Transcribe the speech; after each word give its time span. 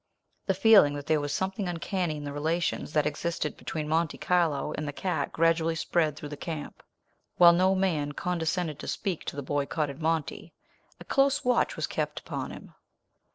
The 0.47 0.55
feeling 0.55 0.95
that 0.95 1.05
there 1.05 1.21
was 1.21 1.31
something 1.31 1.67
uncanny 1.67 2.17
in 2.17 2.23
the 2.23 2.33
relations 2.33 2.91
that 2.93 3.05
existed 3.05 3.55
between 3.55 3.87
Monte 3.87 4.17
Carlo 4.17 4.73
and 4.73 4.87
the 4.87 4.91
cat 4.91 5.31
gradually 5.31 5.75
spread 5.75 6.15
through 6.15 6.29
the 6.29 6.35
camp. 6.35 6.81
While 7.37 7.53
no 7.53 7.75
man 7.75 8.13
condescended 8.13 8.79
to 8.79 8.87
speak 8.87 9.25
to 9.25 9.35
the 9.35 9.43
boycotted 9.43 10.01
Monty, 10.01 10.53
a 10.99 11.05
close 11.05 11.45
watch 11.45 11.75
was 11.75 11.85
kept 11.85 12.19
upon 12.19 12.49
him. 12.49 12.73